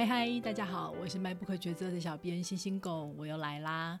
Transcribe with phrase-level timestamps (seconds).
[0.00, 4.00] 嗨嗨，大家好，我是卖不可抉择的小编星星狗，我又来啦。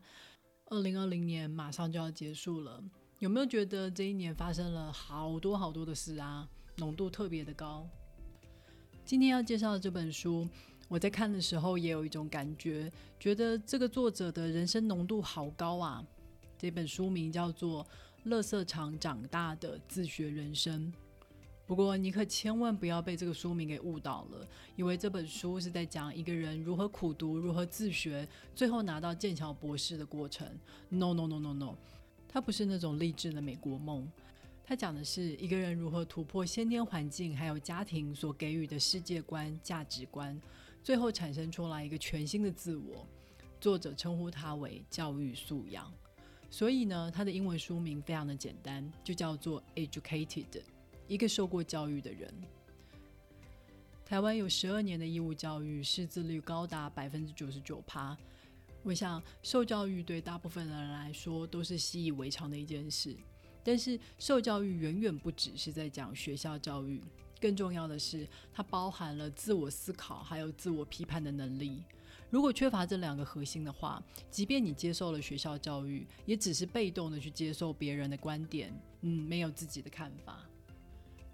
[0.70, 2.82] 二零二零年马上就要结束了，
[3.18, 6.48] 有没有觉得这一年发生了好多好多的事啊？
[6.78, 7.86] 浓度特别的高。
[9.04, 10.48] 今天要介绍的这本书，
[10.88, 16.02] 我在看的时候也有一种感觉，觉得这个作者的人生浓度好高啊。
[16.56, 17.84] 这本书名叫做
[18.24, 20.90] 《乐色场长大的自学人生》。
[21.70, 30.44] 不过，你可千万不要被这个书名给误导了，以为这本书是在讲一个人如何苦读、如何自学，最后拿到剑桥博士的过程。
[30.88, 31.76] No No No No No，
[32.28, 34.10] 它不是那种励志的美国梦，
[34.64, 40.36] 它讲的是一个人如何突破先天环境还有家庭所给予的世界观、价值观，
[40.82, 43.06] 最后产生出来一个全新的自我。
[43.60, 45.88] 作者称呼它为教育素养，
[46.50, 50.62] 所以呢，它的英文书名非常的简单，就叫做 Educated。
[51.10, 52.32] 一个受过教育的人，
[54.04, 58.16] 台湾有十二年的义务教育，识字率高达百分之九十九趴。
[58.84, 63.16] 我想，受教育对大部分人来说都是习以为常的一件事。
[63.64, 67.02] 但是，受教育远远不只是在讲学校教育，
[67.40, 71.82] 更重要的是，它包含了自我思考还有自我批判的能力。
[72.30, 80.46] 如果缺乏这两个核心的话，即便你接受了学校教育，也只是被动的去接受别人的观点，嗯，没有自己的看法。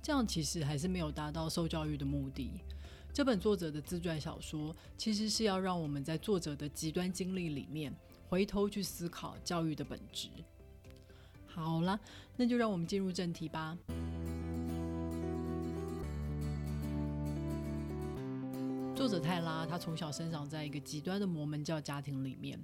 [0.07, 2.53] 这样其实还是没有达到受教育的目的。
[3.13, 7.93] 这本作者的自传小说，其实是要让我们在作者的极端经历里面，
[8.29, 10.29] 回头去思考教育的本质。
[11.49, 11.99] 好了，
[12.37, 13.77] 那就让我们进入正题吧。
[18.95, 22.57] 作者泰拉，他从小生长在一个极端的摩门教家庭里面。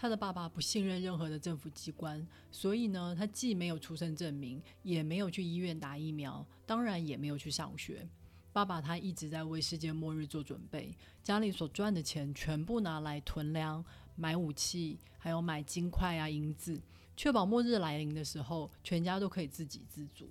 [0.00, 8.08] 他的爸爸不信任任何的政府机关，所以呢，他既没有出生证明，也没有去医院打疫苗，当然也没有去上学。
[8.50, 13.84] 爸爸他一直在为世界末日做准备，家里所赚的钱全部拿来囤粮、
[14.16, 16.80] 买武器，还有买金块啊、银子，
[17.14, 20.30] 确保末日来临的时候，全家都可以自给自足。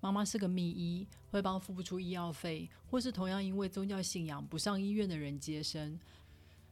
[0.00, 5.98] 妈妈是个秘医，会帮付不出医药费，或是同样因为宗教信仰不上医院的人接生。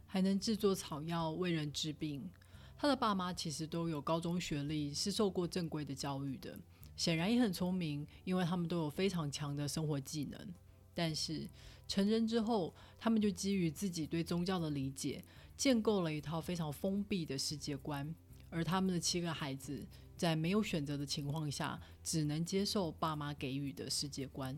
[0.08, 2.28] 还能制作草药为人治病。
[2.76, 6.58] 他的爸妈其实都有高中学历，是受过正规的教育的，
[6.96, 10.54] 显然也很聪明，因为他们都有非常强的生活技能。
[10.94, 11.46] 但是
[11.86, 15.22] 成人之后，他们就基于自己对宗教的理解，
[15.56, 18.14] 建构了一套非常封闭的世界观。
[18.50, 19.86] 而他们的七个孩子，
[20.16, 24.56] 在没有选择的情况下，只能接受爸妈给予的世界观。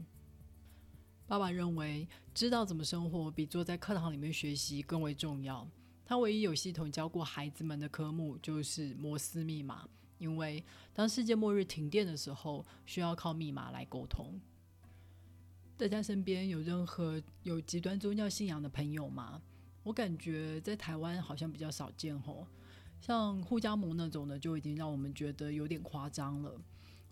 [1.31, 5.65] 爸爸认为，知道怎么生活比坐在课堂里面学习更为重要。
[6.05, 9.89] 他唯一有系统教过孩子们的科目就是摩斯密码，
[10.19, 14.41] 因为当世界末日停电的时候，需要靠密码来沟通。
[15.77, 19.41] 大家身边有任何有极端宗教信仰的朋友吗？
[19.85, 22.45] 我感觉在台湾好像比较少见吼，
[23.01, 26.61] 像互加盟那种的，就已经让我们觉得有点夸张了。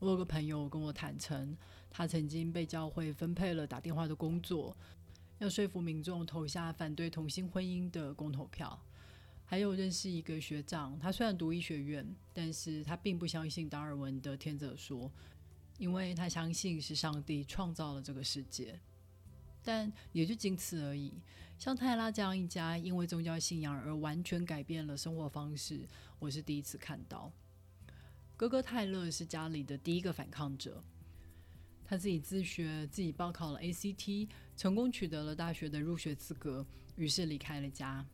[0.00, 1.56] 我有个朋友跟我坦诚，
[1.90, 4.76] 他曾经被教会分配了打电话的工作，
[5.38, 8.80] 要说服民众投下反对同性婚姻的公投票。
[9.44, 15.10] 还有认识一个学长，他虽然读医学院，但是他并不相信达尔文的天择说，
[15.78, 18.78] 因为他相信是上帝创造了这个世界。
[19.64, 21.14] 但也就仅此而已。
[21.58, 25.88] 像泰拉这样一家因为宗教信仰而完全改变了生活方式，
[26.18, 27.32] 我是第一次看到。
[28.36, 30.84] 哥哥泰勒是家里的第一个反抗者，
[31.88, 36.66] 他自己自学，自己报考了 ACT，成功取得了大学的入学资格，
[36.96, 38.04] 于是离开了家。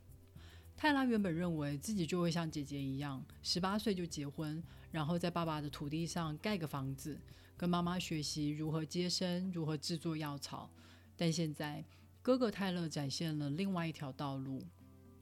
[0.77, 7.19] 泰拉原本认为自己就会像姐姐一样，十八岁就结婚，然后在爸爸的土地上盖个房子，
[7.57, 10.71] 跟妈妈学习如何接生，如何制作药草。
[11.17, 11.85] 但现在，
[12.23, 14.63] 哥哥泰勒展现了另外一条道路，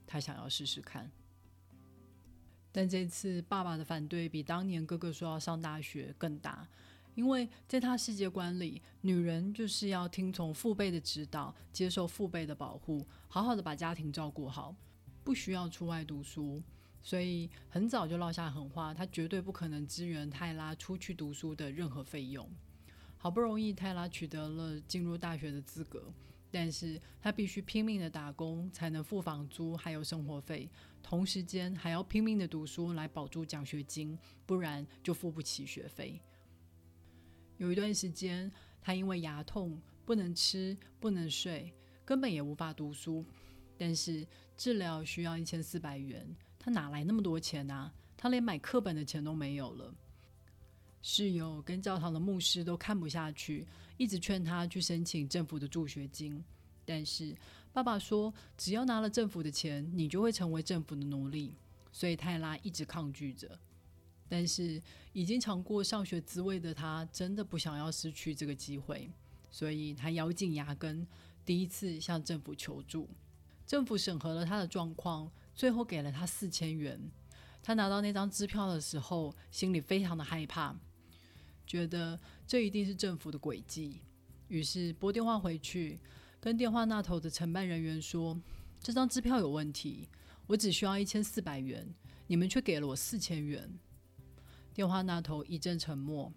[0.07, 1.11] 他想要试试看。
[2.71, 6.69] 但这次爸爸的反对比当年哥哥说要上大学更大，
[7.15, 14.75] 因为在他世界观里，女人就是要听从父辈的指导，接受父辈的保护，好好的把家庭照顾好，
[15.23, 16.63] 不需要出外读书。
[17.03, 22.49] 所以很早就落下狠话，他绝对不可能支援泰拉出去读书的任何费用。
[23.17, 26.13] 好不容易泰拉取得了进入大学的资格。
[26.55, 30.69] 但是他必须拼命的打工，才能付房租还有生活费，
[31.03, 36.21] 同时间还要拼命的读书来保住奖学金，不然就付不起学费。
[37.63, 38.51] 有一段时间，
[38.81, 41.73] 他因为牙痛不能吃不能睡，
[42.05, 43.25] 根本也无法读书。
[43.79, 44.27] 但是
[44.57, 46.27] 治疗需要一千四百元，
[46.59, 47.93] 他哪来那么多钱啊？
[48.17, 49.95] 他连买课本的钱都没有了。
[51.03, 53.65] 室友跟教堂的牧师都看不下去，
[53.97, 56.43] 一直劝他去申请政府的助学金。
[56.85, 57.33] 但是
[57.73, 61.55] 爸爸说，只要拿了政府的钱，你就会成为政府的奴隶。
[61.93, 63.57] 所以泰拉一直抗拒着。
[64.33, 64.81] 但是
[65.13, 69.13] 已经尝过上学滋味的他，真的不想要失去这个机会，
[69.51, 71.07] 所以他咬紧牙根，
[71.45, 73.11] 第一次向政府求助。
[73.67, 76.99] 政府审核了他的状况，最后给了他四千元。
[77.63, 80.75] 他拿到那张支票的时候，心里非常的害怕，
[81.67, 84.01] 觉得这一定是政府的诡计。
[84.49, 86.01] 于是拨电话回去，
[86.41, 88.41] 跟电话那头的承办人员说
[88.81, 90.09] ：“这张支票有问题，
[90.47, 91.87] 我只需要一千四百元，
[92.29, 93.71] 你们却给了我四千元。”
[94.75, 96.33] 电话那头一阵沉默，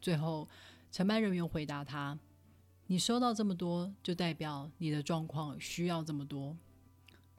[0.00, 0.48] 最后
[0.90, 2.18] 承办人员回答他
[2.88, 6.56] ：“你收到这么多，就代表你的状况需要这么多。”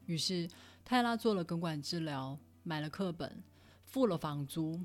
[0.06, 0.48] 于是
[0.84, 3.42] 泰拉做了根管治疗，买了课本，
[3.84, 4.80] 付了房租。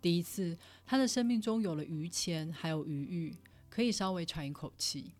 [0.00, 3.36] 第一次，他的生命中有了余钱，还有余裕，
[3.70, 5.12] 可以稍微喘一口气。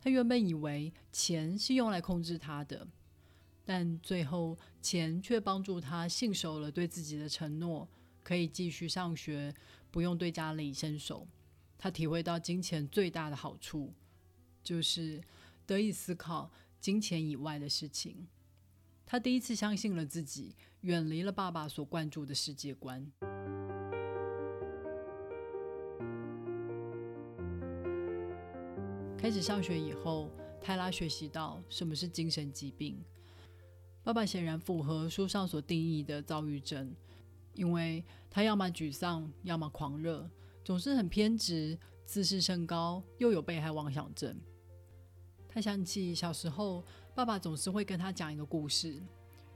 [0.00, 2.86] 他原本以为钱是用来控制他的，
[3.64, 7.88] 但最后钱却帮助他信守了对自己的承诺。
[8.28, 9.54] 可以继续上学，
[9.90, 11.26] 不用对家里伸手。
[11.78, 13.94] 他体会到金钱最大的好处，
[14.62, 15.22] 就是
[15.64, 18.28] 得以思考金钱以外的事情。
[19.06, 23.10] 他第一次相信了自己，远离了爸爸所灌注的世界观。
[29.16, 30.30] 开始上学以后，
[30.60, 33.02] 泰拉学习到什么是精神疾病。
[34.02, 36.94] 爸爸显然符合书上所定义的躁郁症。
[37.58, 40.30] 因为他要么沮丧，要么狂热，
[40.64, 44.40] 总是很偏执，自视甚高，又有被害妄想症。
[45.48, 46.84] 他想起小时候，
[47.16, 49.02] 爸爸总是会跟他讲一个故事：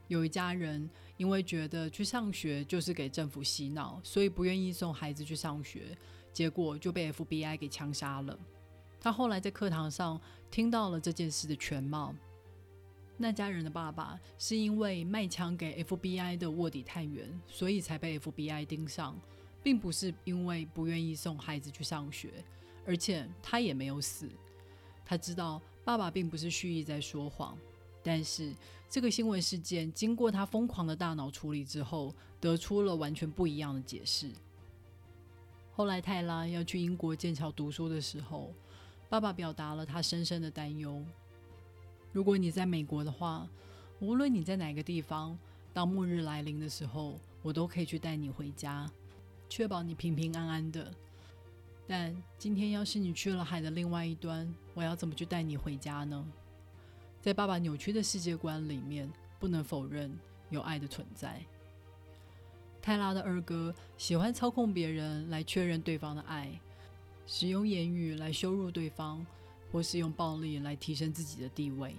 [0.09, 5.97] 有一家人因为觉得去上学就是给政府洗脑，所以不愿意送孩子去上学，
[6.33, 8.37] 结果就被 FBI 给枪杀了。
[8.99, 10.19] 他后来在课堂上
[10.51, 12.13] 听到了这件事的全貌。
[13.23, 19.17] 那家人的爸爸是因为卖枪给 FBI 的卧底探员，所以才被 FBI 盯上，
[19.63, 22.43] 并不是因为不愿意送孩子去上学，
[22.85, 24.29] 而且他也没有死。
[25.05, 27.57] 他知道爸爸并不是蓄意在说谎，
[28.03, 28.53] 但是
[28.89, 34.29] 这个新闻事件经过他疯狂的大脑处理之后，得出了完全不一样的解释。
[35.71, 38.53] 后来泰拉要去英国剑桥读书的时候，
[39.07, 41.01] 爸爸表达了他深深的担忧。
[42.13, 43.45] 如果你在美国的话，
[43.99, 45.37] 无论你在哪个地方，
[45.73, 48.89] 当末日来临的时候，我都可以去带你回家，
[49.49, 50.93] 确保你平平安安的。
[51.87, 56.23] 但今天要是你去了海的另外一端，我要怎么去带你回家呢？
[57.19, 60.15] 在爸爸扭曲的世界观里面，不能否认
[60.51, 61.41] 有爱的存在。
[62.79, 66.59] 泰拉的二哥喜欢操控别人来确认对方的爱，
[67.25, 69.25] 使用言语来羞辱对方。
[69.73, 71.95] 或是用暴力来提升自己的地位。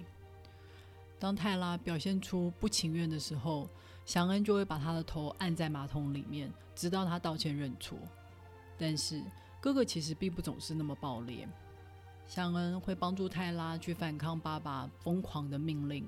[1.19, 3.67] 当泰拉表现出不情愿的时候，
[4.05, 7.97] 祥恩就会把他的头按在马桶里面，直到他道歉认错。
[8.77, 9.21] 但是
[9.59, 11.47] 哥哥其实并不总是那么暴烈。
[12.27, 16.07] 祥恩会帮助泰拉去反抗爸爸疯狂的命令，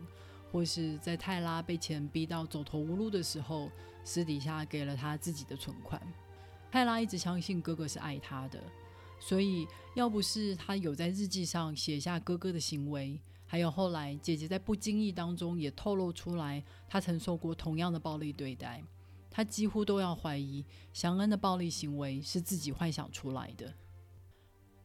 [0.52, 3.70] 或是在泰拉被钱逼到走投无路的时候，
[4.06, 6.02] 私底下给了他自己的存款。
[6.72, 8.62] 泰拉一直相信哥哥是爱他的。
[9.28, 18.82] 所以，要不是他有在日记上写下哥哥的行为，还有后来姐姐在不经意当中也透露出来，他曾受过同样的暴力对待，
[19.30, 23.74] 他几乎都要怀疑祥恩的暴力行为是自己幻想出来的。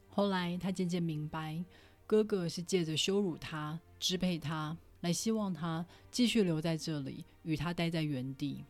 [0.09, 1.65] 后来，他渐渐明白，
[2.05, 8.65] 哥哥是借着羞辱他、支配他，来希望他继续留在这里，与他待在原地。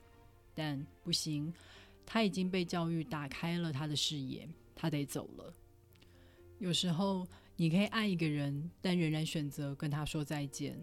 [0.54, 1.50] 但不行，
[2.04, 4.46] 他已经被教育打开了他的视野。
[4.74, 5.54] 他得走了。
[6.62, 7.26] 有时候，
[7.56, 10.80] 你可以爱一个人，但仍然选择跟他说再见。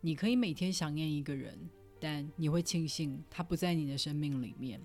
[0.00, 1.56] 你可以每天想念一个人，
[2.00, 4.80] 但你会庆幸他不在你的生命里面。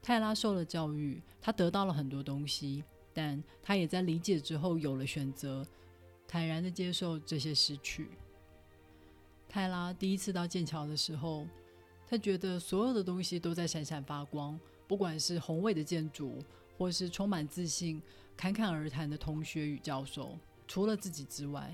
[0.00, 5.66] 泰拉受了教育，他得到了很多东西，但他也在理解之后有了选择，
[6.28, 8.10] 坦然的接受这些失去。
[9.48, 11.48] 泰拉第一次到剑桥的时候，
[12.06, 14.56] 他觉得所有的东西都在闪闪发光，
[14.86, 16.38] 不管是宏伟的建筑。
[16.82, 18.02] 或是充满自信、
[18.36, 20.36] 侃侃而谈的同学与教授，
[20.66, 21.72] 除了自己之外，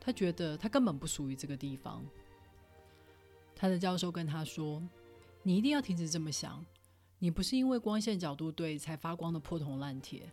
[0.00, 2.04] 他觉得他根本不属于这个地方。
[3.54, 4.82] 他的教授跟他说
[5.44, 6.66] ：“你一定要停止这么想，
[7.20, 10.28] 你不是因为光线角度对才发光的破铜烂铁。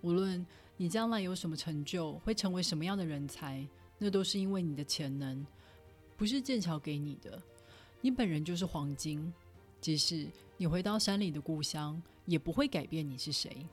[0.00, 0.46] 无论
[0.78, 5.46] 你将来有什么成就，会成为什么样的人才，那都是因为你的潜能，
[6.16, 7.38] 不是剑桥给你的。
[8.00, 9.30] 你本人就是黄金，
[9.80, 13.66] 即使你回到山里的故乡。”也不会改变你是谁，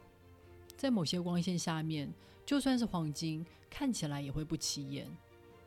[0.77, 2.09] 在某些光线下面，
[2.45, 5.05] 就算是黄金，看起来也会不起眼。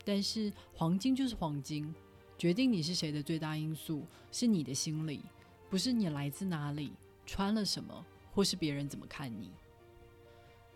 [0.03, 1.93] 但是黄金就是黄金，
[2.35, 5.21] 决定你是谁的最大因素是你的心理，
[5.69, 6.91] 不是你来自哪里、
[7.27, 8.03] 穿了什么，
[8.33, 9.51] 或是别人怎么看你。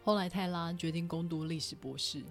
[0.03, 2.21] 后来泰拉决定攻读历史博士，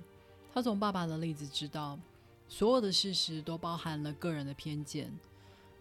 [0.55, 1.99] 他从爸爸的例子知道，
[2.47, 5.13] 所有的事实都包含了个人的偏见。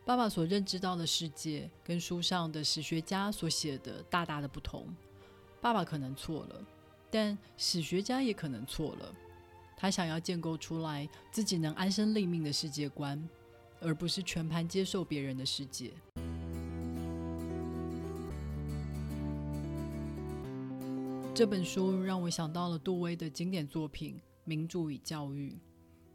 [0.03, 4.88] 爸爸所认知到的世界跟书上的史学家所写的大大的不同。
[5.62, 6.65] 爸爸可能错了，
[7.12, 9.13] 但史学家也可能错了。
[9.77, 13.29] 他想要建构出来自己能安身立命的世界观，
[13.79, 15.93] 而不是全盘接受别人的世界。
[21.36, 24.15] 这本书让我想到了杜威的经典作品
[24.46, 25.51] 《民主与教育》。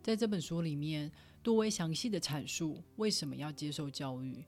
[0.03, 1.13] 在这本书里面。
[1.47, 4.45] 杜威详细的阐述为什么要接受教育。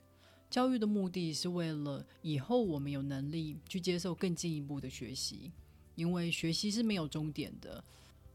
[0.50, 5.52] 教育的目的是为了以后我们有能力去接受更进一步的学习，
[5.94, 7.84] 因为学习是没有终点的，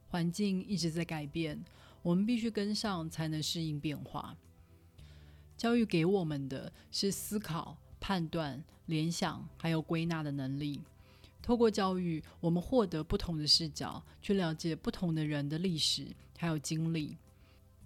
[0.07, 1.61] 环境一直在改变，
[2.01, 4.37] 我们必须跟上才能适应变化。
[5.57, 10.79] 教育给我们的是思考、判断、联想还有归纳的能力。
[11.41, 17.17] 透过教育，我们获得不同的视角，去了解不同的人的历史还有经历。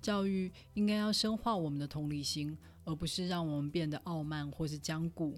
[0.01, 5.37] 教育应该要深化我们的同理心，而不是让我们变得傲慢或是僵固。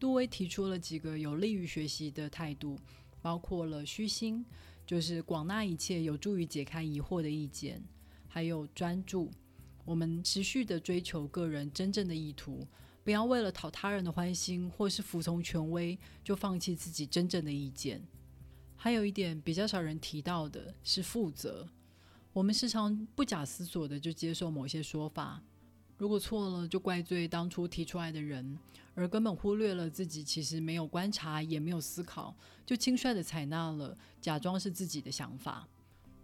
[0.00, 2.78] 杜威提出了几个有利于学习的态度，
[3.22, 4.44] 包括了虚心，
[4.84, 7.80] 就是广纳一切有助于解开疑惑的意见；
[8.28, 9.30] 还有专注，
[9.84, 12.66] 我们持续的追求个人真正的意图，
[13.04, 18.02] 不要为了讨他人的欢心或是服从权威，就放弃自己真正的意见。
[18.76, 21.66] 还有一点比较少人提到的是负责。
[22.34, 25.40] 我们时常不假思索的就接受某些说法，
[25.96, 28.58] 如果错了就怪罪当初提出来的人，
[28.96, 32.36] 而根本忽略了自己其实没有观察也没有思考，
[32.66, 35.68] 就轻率的采纳了，假装是自己的想法。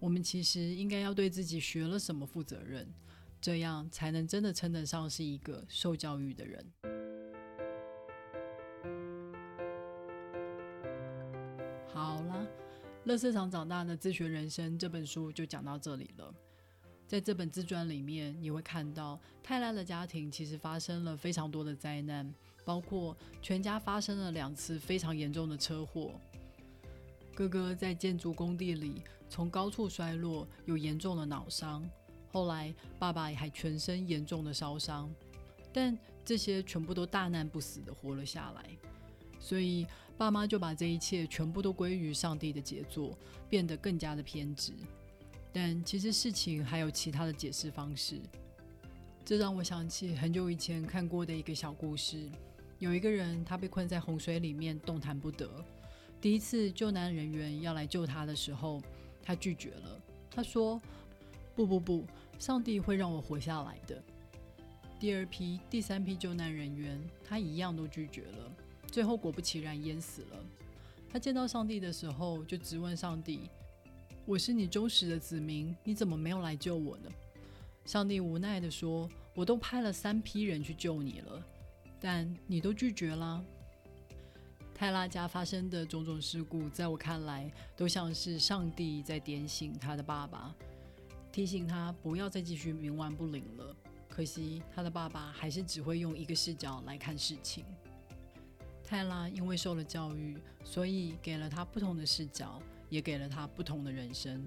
[0.01, 2.93] 我们其实应该要对自己学了什么负责任，
[3.41, 7.00] 这样才能真的称得上是一个受教育的人。
[13.11, 16.33] 乐色场长大的自学人生这本书就讲到这里了。
[17.09, 22.33] 在这本自传里面，你会看到泰拉的家庭其实发生了非常多的灾难，
[22.65, 26.13] 包括全家发生了两次非常严重的车祸。
[27.35, 31.85] 哥哥在建筑工地里从高处摔落，有严重的脑伤。
[32.31, 35.13] 后来爸爸还全身严重的烧伤，
[35.73, 38.71] 但这些全部都大难不死的活了下来。
[39.41, 39.85] 所以。
[40.21, 43.17] 爸妈就把这一切全部都归于上帝的杰作，
[43.49, 44.75] 变得更加的偏执。
[45.51, 48.21] 但其实事情还有其他的解释方式。
[49.25, 52.29] 这让我想起很久以前看过的一个小故事：
[52.79, 55.49] 有一个人，他被困在洪水里面，动弹不得。
[56.21, 58.83] 第一次救难人员要来救他的时候，
[59.23, 59.99] 他拒绝了。
[60.31, 60.79] 他说
[61.57, 62.05] ：“不不不，
[62.39, 63.99] 上帝会让我活下来的。”
[65.01, 68.53] 第二批、第三批救难人员，他一样都拒绝了。
[68.91, 70.45] 最后果不其然淹死了。
[71.09, 73.49] 他见到上帝的时候，就直问上帝
[74.27, 77.11] ：“我是你忠实的子民，你怎么没有来救我呢？”
[77.87, 81.45] 上帝无奈地说：“我都派了三批人去救你了，
[82.01, 83.45] 但你都拒绝了。”
[84.75, 90.55] 泰拉家发生的种种事故，在我看来，都像是上帝在点醒他的爸爸，
[91.33, 93.77] 提醒他不要再继续冥顽不灵了。
[94.09, 97.65] 可惜他的爸爸还是只会用一个视角来看事情。
[98.91, 104.45] 泰拉因为受了教育，所以给了他不同的视角，也给了他不同的人生。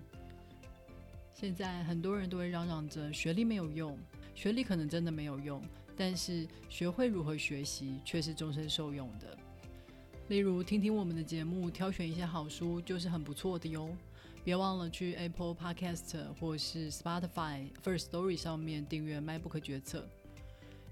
[1.34, 3.98] 现在很多人都会嚷嚷着学历没有用，
[4.36, 5.64] 学历可能真的没有用，
[5.96, 9.38] 但是学会如何学习却是终身受用的。
[10.28, 13.96] 例如，听听我们的节目，挑选一些好书，就是很不错的哟。
[14.44, 20.00] 别忘了去 Apple Podcast 或是 Spotify First Story 上面订阅《麦不可决策》。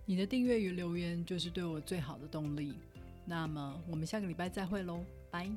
[0.05, 2.75] 你的订阅与留言就是对我最好的动力。
[3.31, 5.49] 那么，我们下个礼拜再会喽，拜。